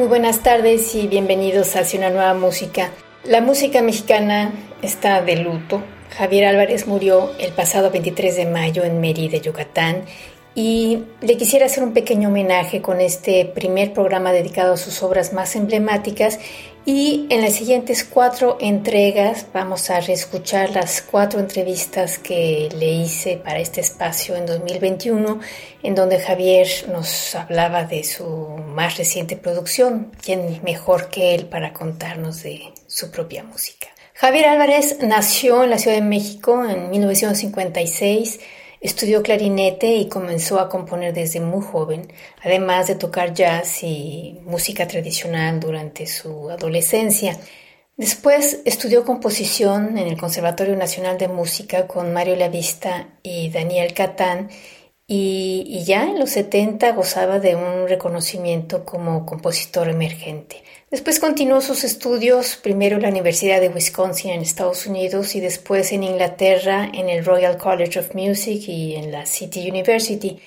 [0.00, 2.88] Muy buenas tardes y bienvenidos hacia una nueva música.
[3.22, 5.82] La música mexicana está de luto.
[6.16, 10.06] Javier Álvarez murió el pasado 23 de mayo en Mérida, Yucatán,
[10.54, 15.34] y le quisiera hacer un pequeño homenaje con este primer programa dedicado a sus obras
[15.34, 16.40] más emblemáticas
[16.84, 23.36] y en las siguientes cuatro entregas vamos a reescuchar las cuatro entrevistas que le hice
[23.36, 25.40] para este espacio en 2021,
[25.82, 28.26] en donde Javier nos hablaba de su
[28.74, 30.10] más reciente producción.
[30.22, 33.88] ¿Quién mejor que él para contarnos de su propia música?
[34.14, 38.40] Javier Álvarez nació en la Ciudad de México en 1956
[38.80, 42.10] Estudió clarinete y comenzó a componer desde muy joven,
[42.42, 47.38] además de tocar jazz y música tradicional durante su adolescencia.
[47.98, 54.48] Después estudió composición en el Conservatorio Nacional de Música con Mario Lavista y Daniel Catán
[55.06, 60.62] y, ya en los 70 gozaba de un reconocimiento como compositor emergente.
[60.90, 65.92] Después continuó sus estudios, primero en la Universidad de Wisconsin en Estados Unidos y después
[65.92, 70.40] en Inglaterra en el Royal College of Music y en la City University.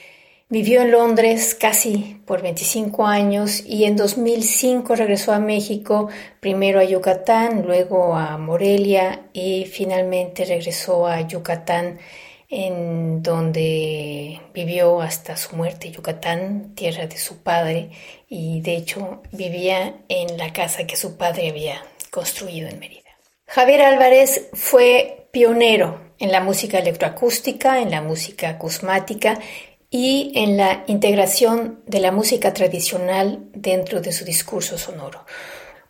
[0.50, 6.10] Vivió en Londres casi por 25 años y en 2005 regresó a México,
[6.42, 12.00] primero a Yucatán, luego a Morelia y finalmente regresó a Yucatán
[12.56, 17.90] en donde vivió hasta su muerte, Yucatán, tierra de su padre,
[18.30, 23.10] y de hecho vivía en la casa que su padre había construido en Mérida.
[23.48, 29.40] Javier Álvarez fue pionero en la música electroacústica, en la música acusmática
[29.90, 35.26] y en la integración de la música tradicional dentro de su discurso sonoro.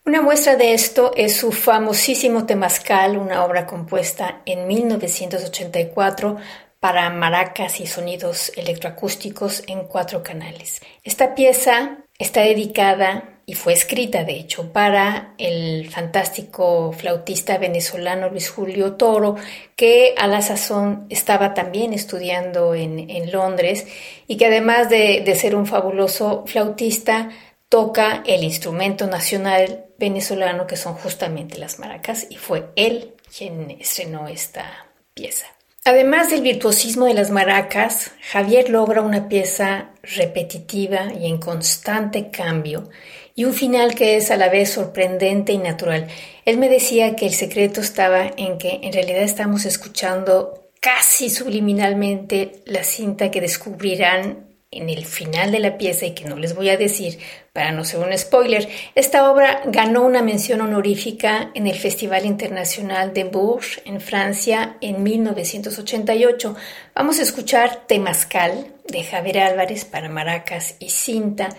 [0.05, 6.35] Una muestra de esto es su famosísimo Temazcal, una obra compuesta en 1984
[6.81, 10.81] para maracas y sonidos electroacústicos en cuatro canales.
[11.05, 18.49] Esta pieza está dedicada y fue escrita, de hecho, para el fantástico flautista venezolano Luis
[18.49, 19.37] Julio Toro,
[19.77, 23.87] que a la sazón estaba también estudiando en, Londres
[24.27, 27.29] y que además de ser un fabuloso flautista,
[27.73, 34.27] toca el instrumento nacional venezolano que son justamente las maracas y fue él quien estrenó
[34.27, 34.65] esta
[35.13, 35.45] pieza.
[35.85, 42.89] Además del virtuosismo de las maracas, Javier logra una pieza repetitiva y en constante cambio
[43.33, 46.07] y un final que es a la vez sorprendente y natural.
[46.43, 52.61] Él me decía que el secreto estaba en que en realidad estamos escuchando casi subliminalmente
[52.65, 56.69] la cinta que descubrirán en el final de la pieza y que no les voy
[56.69, 57.19] a decir
[57.53, 63.13] para no ser un spoiler, esta obra ganó una mención honorífica en el Festival Internacional
[63.13, 66.55] de Bourges en Francia en 1988.
[66.95, 71.49] Vamos a escuchar Temascal de Javier Álvarez para maracas y cinta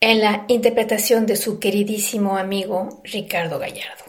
[0.00, 4.04] en la interpretación de su queridísimo amigo Ricardo Gallardo.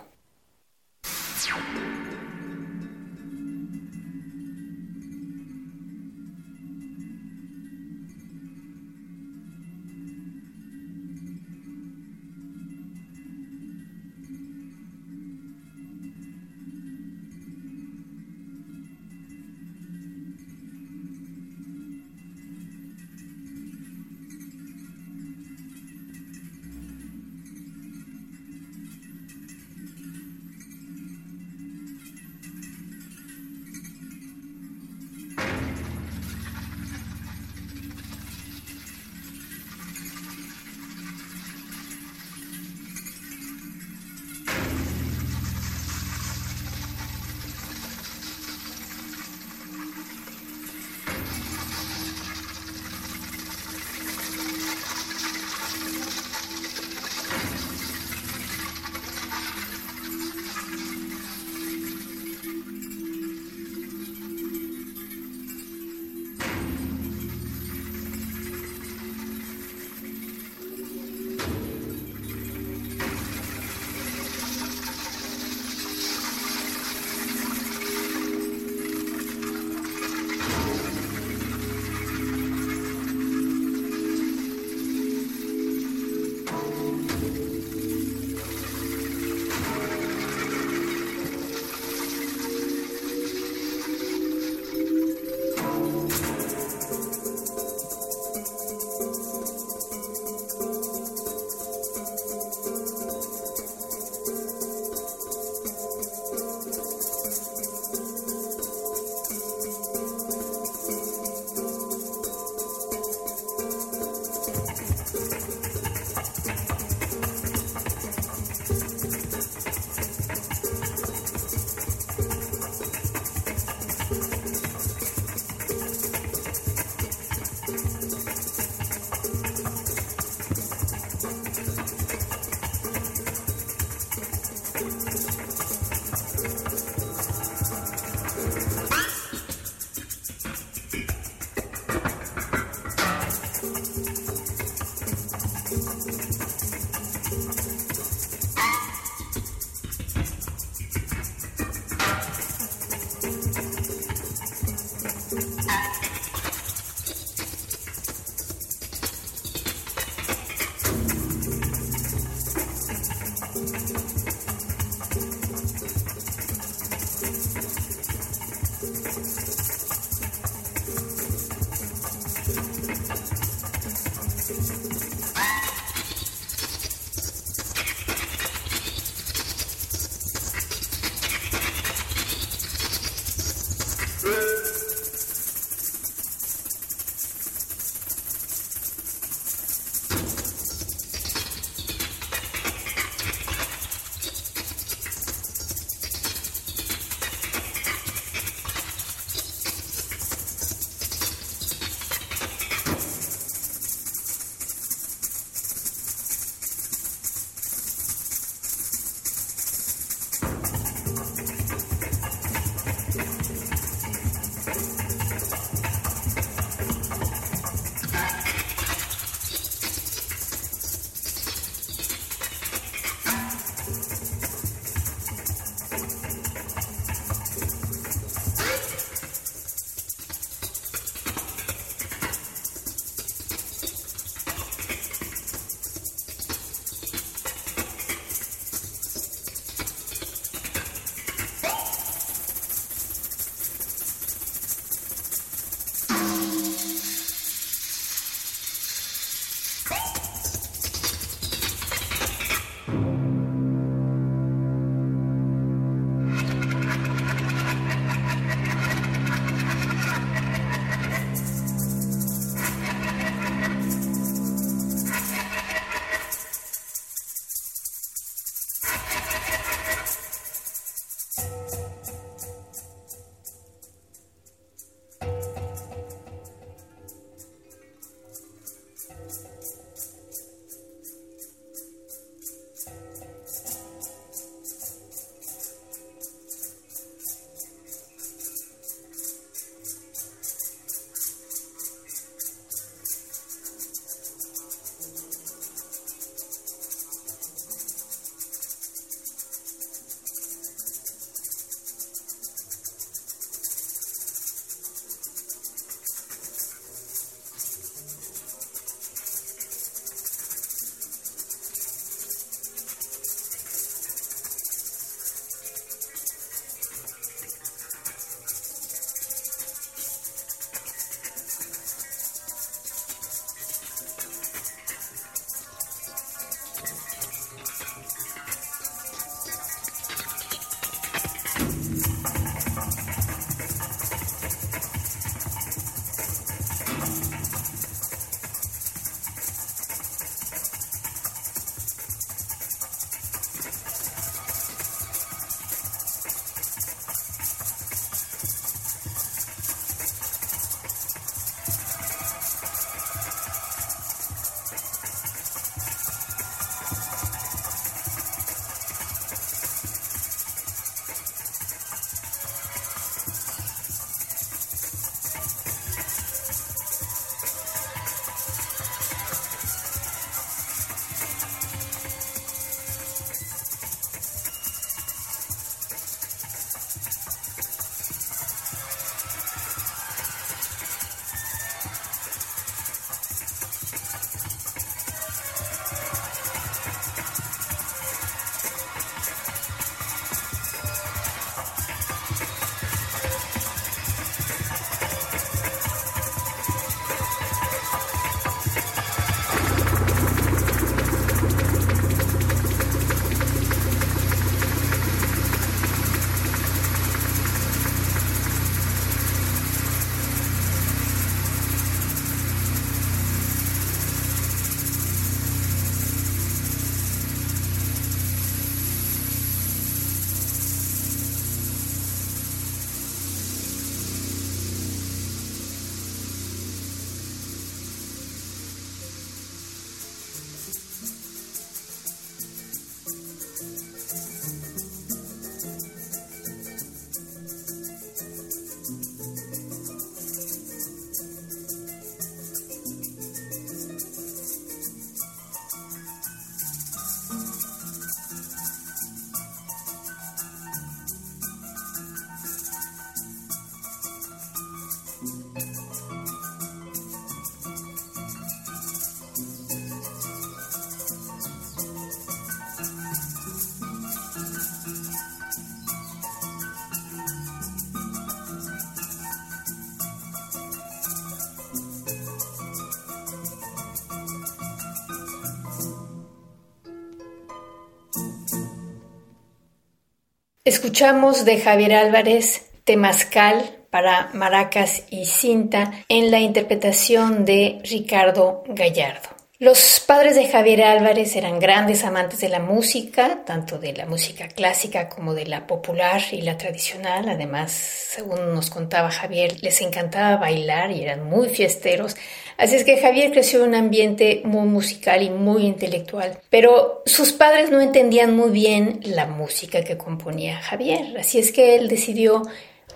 [480.66, 489.35] Escuchamos de Javier Álvarez Temazcal para maracas y cinta en la interpretación de Ricardo Gallardo.
[489.58, 494.50] Los padres de Javier Álvarez eran grandes amantes de la música, tanto de la música
[494.50, 497.30] clásica como de la popular y la tradicional.
[497.30, 502.18] Además, según nos contaba Javier, les encantaba bailar y eran muy fiesteros.
[502.58, 506.38] Así es que Javier creció en un ambiente muy musical y muy intelectual.
[506.50, 511.18] Pero sus padres no entendían muy bien la música que componía Javier.
[511.18, 512.42] Así es que él decidió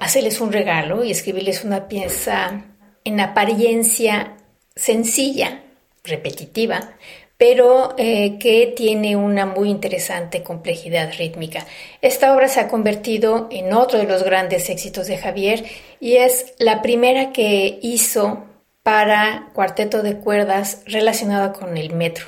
[0.01, 2.65] hacerles un regalo y escribirles una pieza
[3.05, 4.35] en apariencia
[4.75, 5.63] sencilla
[6.09, 6.97] repetitiva,
[7.37, 11.65] pero eh, que tiene una muy interesante complejidad rítmica.
[12.01, 15.63] Esta obra se ha convertido en otro de los grandes éxitos de Javier
[16.01, 18.43] y es la primera que hizo
[18.83, 22.25] para cuarteto de cuerdas relacionada con el metro.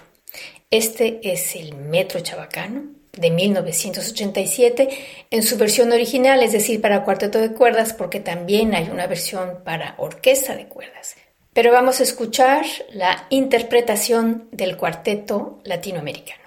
[0.70, 4.90] Este es el Metro Chabacano de 1987
[5.30, 9.60] en su versión original, es decir, para cuarteto de cuerdas, porque también hay una versión
[9.66, 11.18] para orquesta de cuerdas.
[11.54, 16.41] Pero vamos a escuchar la interpretación del cuarteto latinoamericano.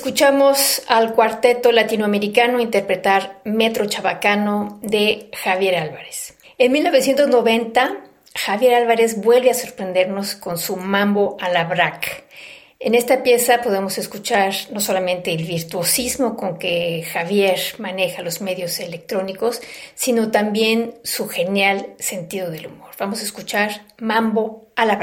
[0.00, 6.38] Escuchamos al cuarteto latinoamericano interpretar Metro Chabacano de Javier Álvarez.
[6.56, 7.98] En 1990,
[8.34, 12.00] Javier Álvarez vuelve a sorprendernos con su mambo a la.
[12.78, 18.80] En esta pieza podemos escuchar no solamente el virtuosismo con que Javier maneja los medios
[18.80, 19.60] electrónicos,
[19.94, 22.92] sino también su genial sentido del humor.
[22.98, 24.98] Vamos a escuchar Mambo a la.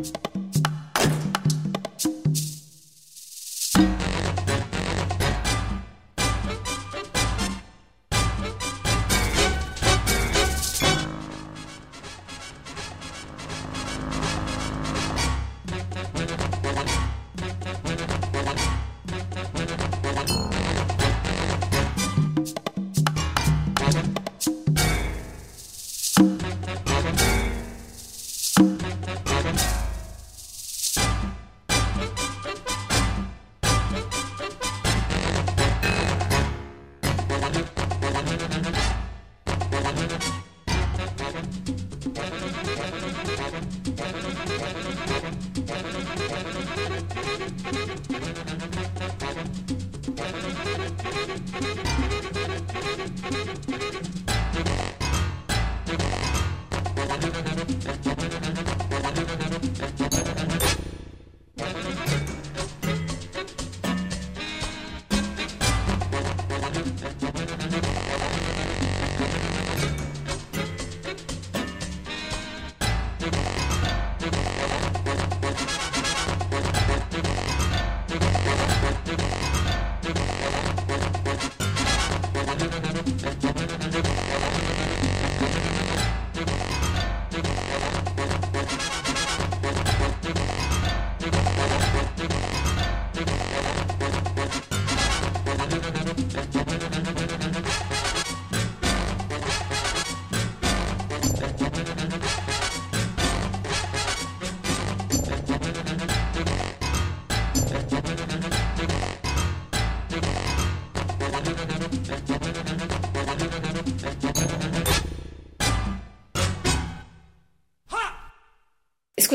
[0.00, 0.29] you.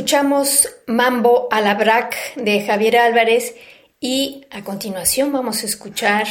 [0.06, 3.56] Escuchamos Mambo a la de Javier Álvarez
[4.00, 6.28] y a continuación vamos a escuchar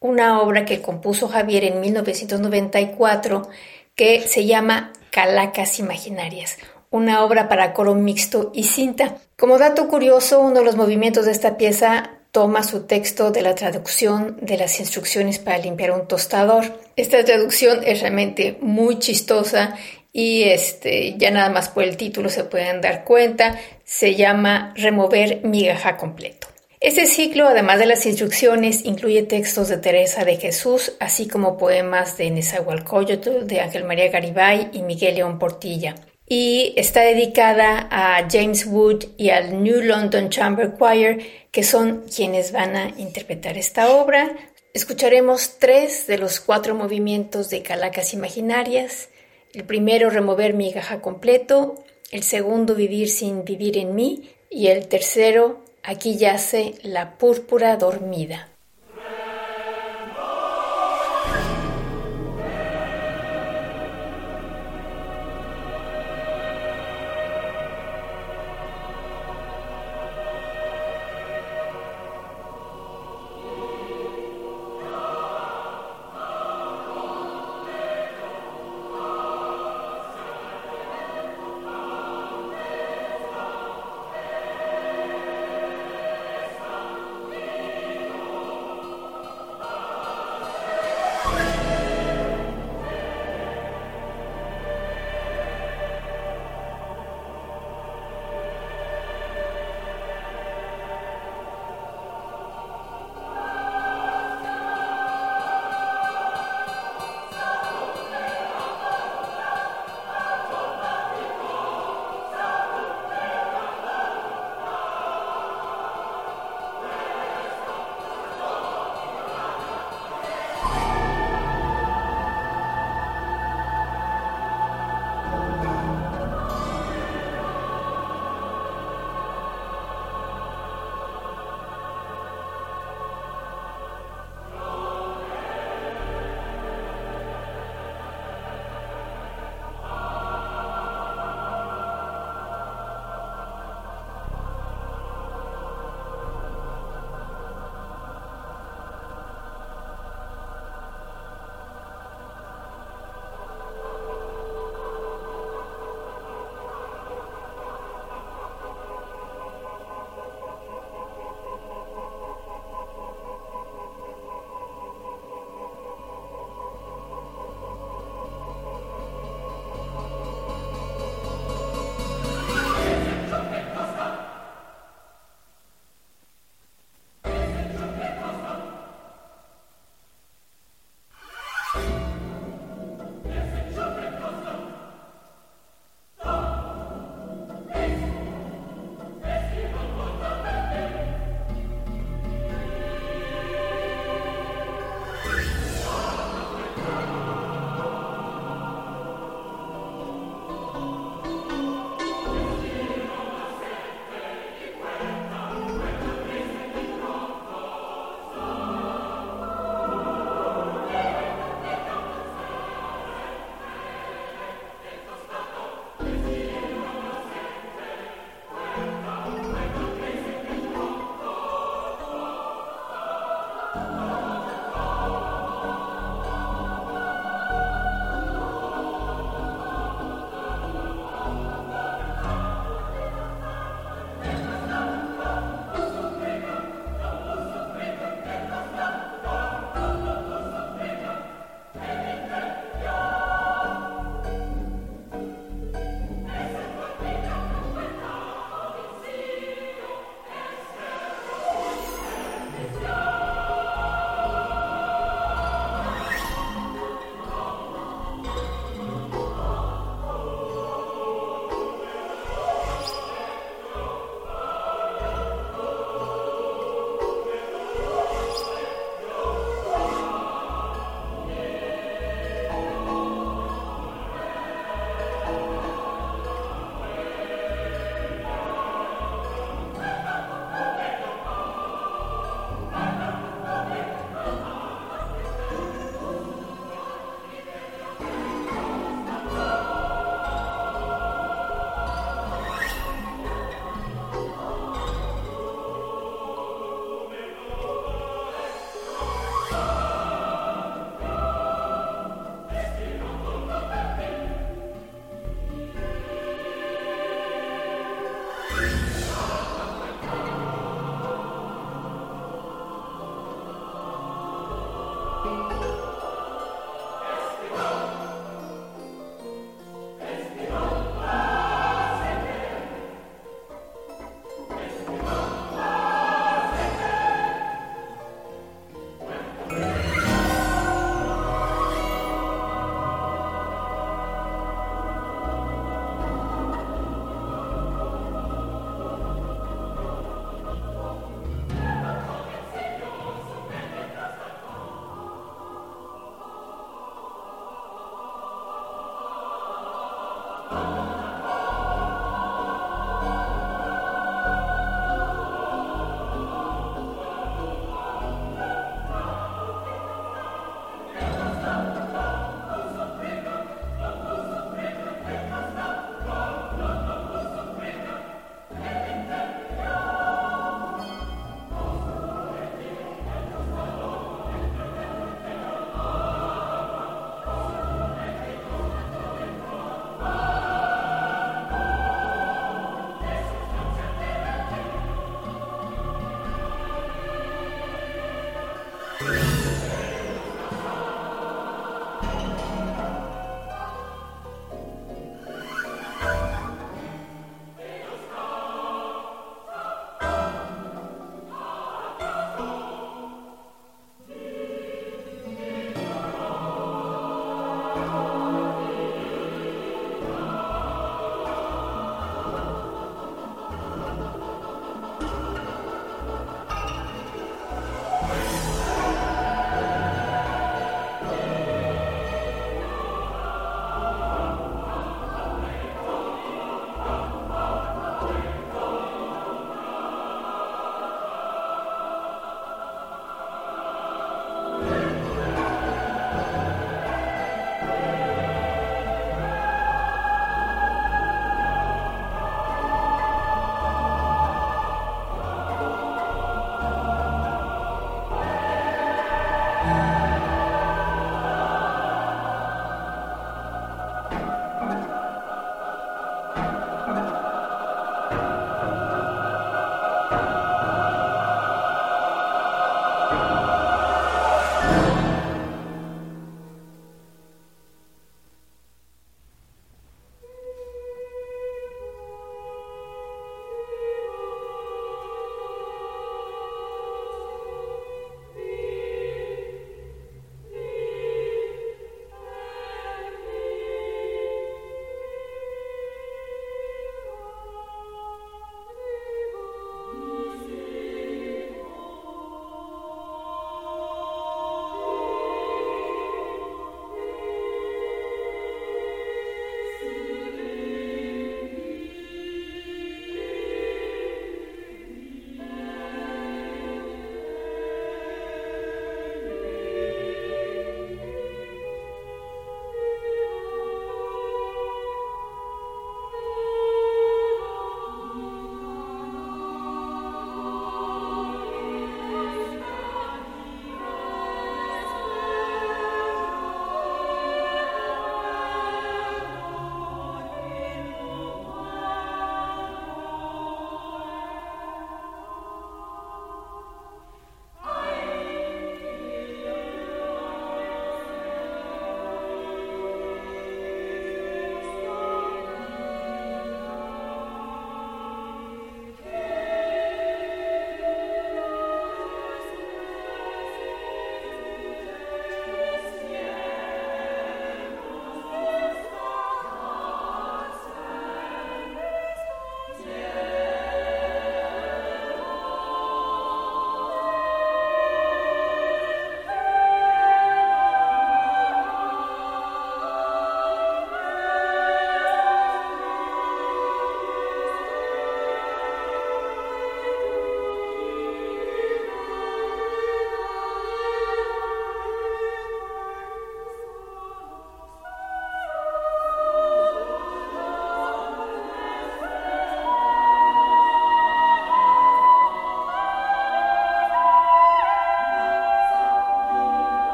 [0.00, 3.48] una obra que compuso Javier en 1994
[3.94, 6.58] que se llama Calacas Imaginarias,
[6.90, 9.18] una obra para coro mixto y cinta.
[9.38, 13.54] Como dato curioso, uno de los movimientos de esta pieza toma su texto de la
[13.54, 16.64] traducción de las instrucciones para limpiar un tostador.
[16.96, 19.76] Esta traducción es realmente muy chistosa
[20.12, 25.40] y este, ya nada más por el título se pueden dar cuenta, se llama Remover
[25.44, 26.48] migaja completo.
[26.80, 32.18] Este ciclo, además de las instrucciones, incluye textos de Teresa de Jesús, así como poemas
[32.18, 35.94] de Nezahualcóyotl, de Ángel María Garibay y Miguel León Portilla.
[36.26, 42.50] Y está dedicada a James Wood y al New London Chamber Choir, que son quienes
[42.50, 44.32] van a interpretar esta obra.
[44.74, 49.08] Escucharemos tres de los cuatro movimientos de Calacas Imaginarias.
[49.54, 51.74] El primero, remover mi gaja completo.
[52.10, 54.30] El segundo, vivir sin vivir en mí.
[54.48, 58.51] Y el tercero, aquí yace la púrpura dormida.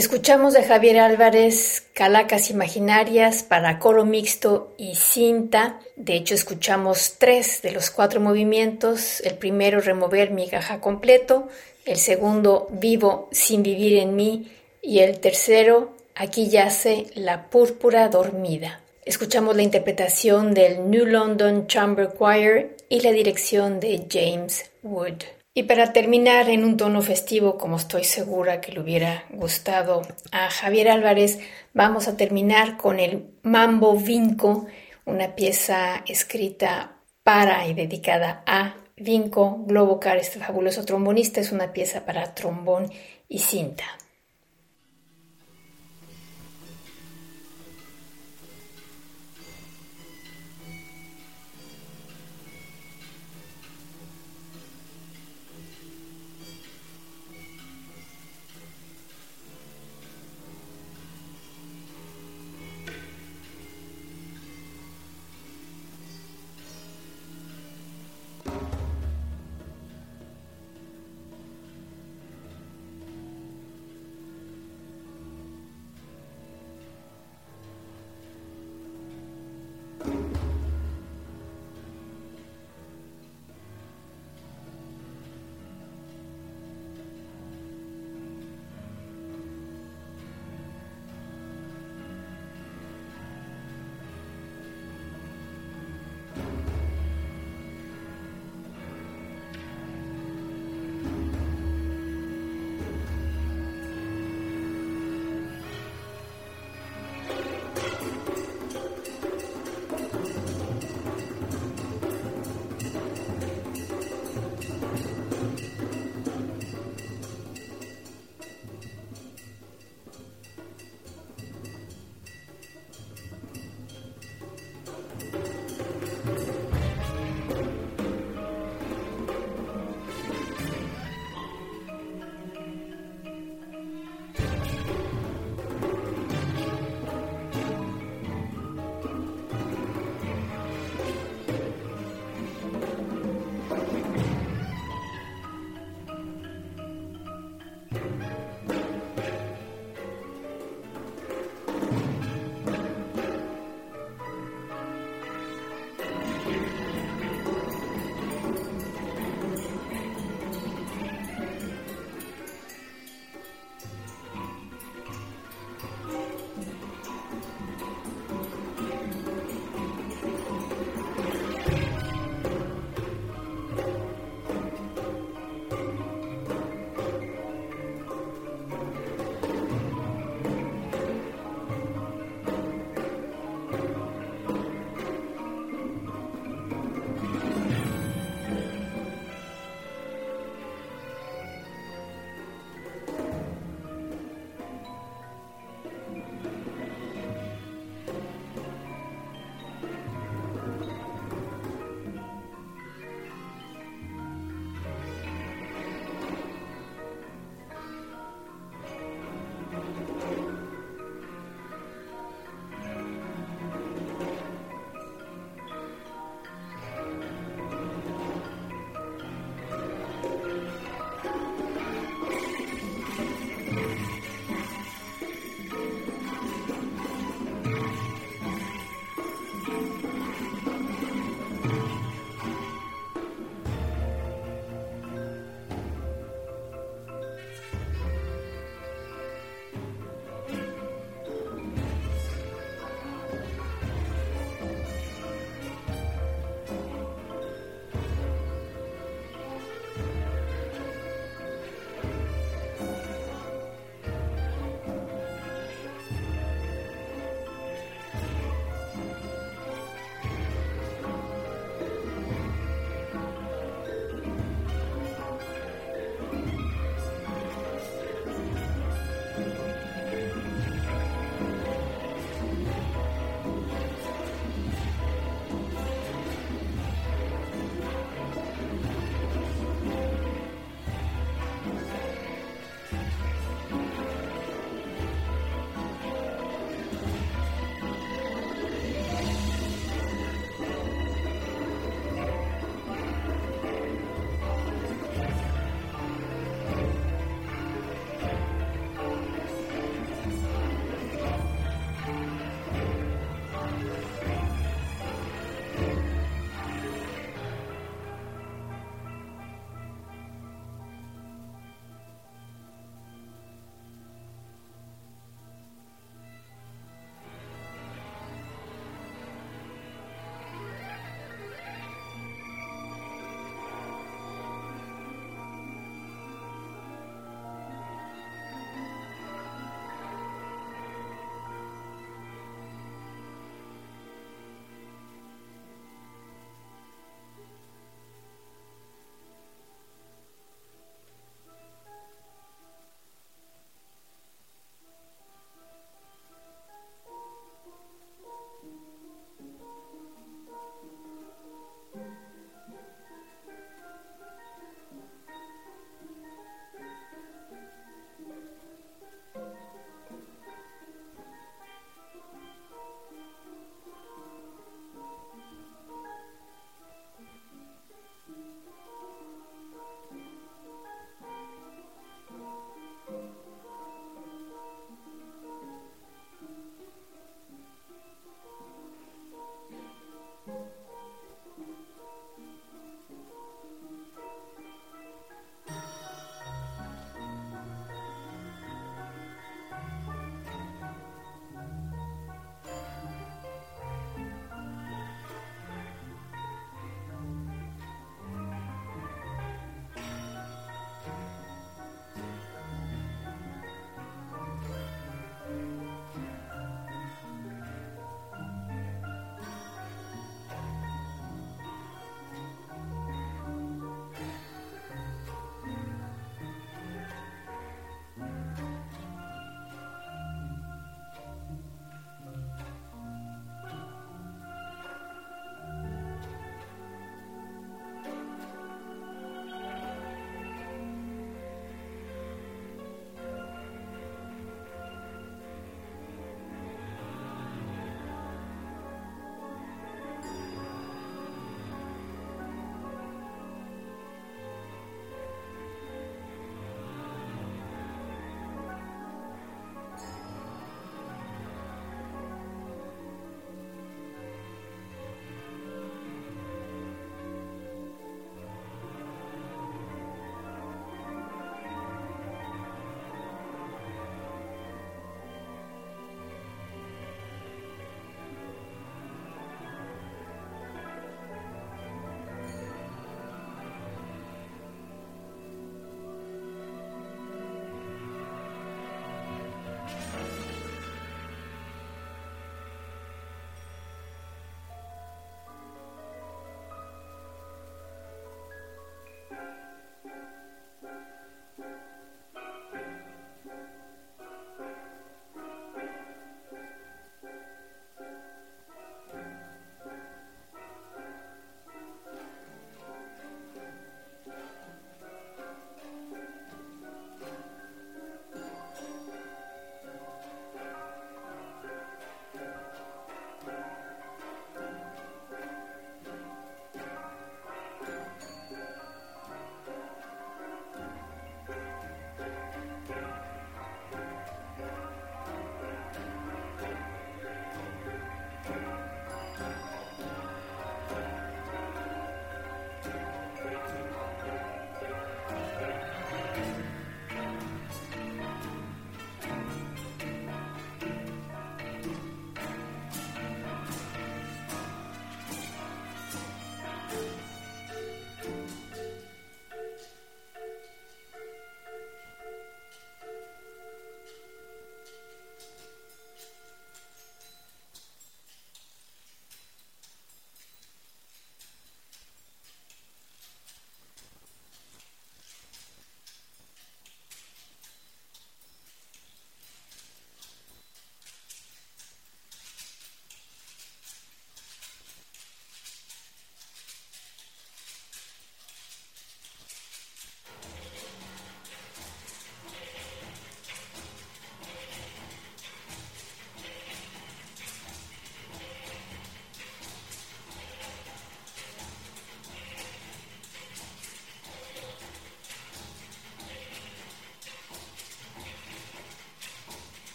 [0.00, 5.78] Escuchamos de Javier Álvarez Calacas Imaginarias para coro mixto y cinta.
[5.94, 9.20] De hecho, escuchamos tres de los cuatro movimientos.
[9.20, 11.48] El primero, remover mi caja completo.
[11.84, 14.50] El segundo, vivo sin vivir en mí.
[14.80, 18.80] Y el tercero, aquí yace la púrpura dormida.
[19.04, 25.39] Escuchamos la interpretación del New London Chamber Choir y la dirección de James Wood.
[25.60, 30.00] Y para terminar en un tono festivo, como estoy segura que le hubiera gustado
[30.32, 31.38] a Javier Álvarez,
[31.74, 34.64] vamos a terminar con el Mambo Vinco,
[35.04, 42.06] una pieza escrita para y dedicada a Vinco Globocar, este fabuloso trombonista, es una pieza
[42.06, 42.90] para trombón
[43.28, 43.84] y cinta.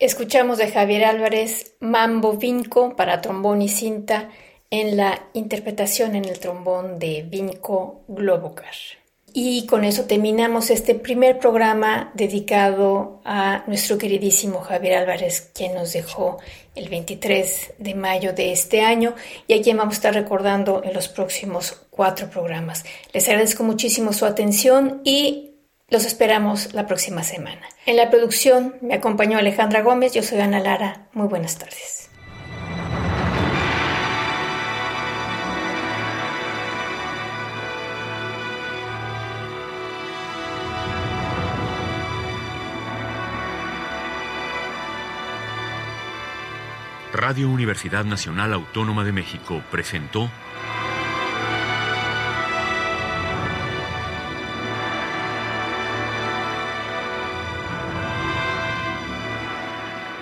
[0.00, 4.30] Escuchamos de Javier Álvarez Mambo Vinco para trombón y cinta
[4.70, 8.72] en la interpretación en el trombón de Vinco Globocar.
[9.34, 15.92] Y con eso terminamos este primer programa dedicado a nuestro queridísimo Javier Álvarez, quien nos
[15.92, 16.38] dejó
[16.74, 19.14] el 23 de mayo de este año
[19.46, 22.86] y a quien vamos a estar recordando en los próximos cuatro programas.
[23.12, 25.49] Les agradezco muchísimo su atención y
[25.90, 27.62] los esperamos la próxima semana.
[27.84, 31.08] En la producción me acompañó Alejandra Gómez, yo soy Ana Lara.
[31.12, 32.00] Muy buenas tardes.
[47.12, 50.30] Radio Universidad Nacional Autónoma de México presentó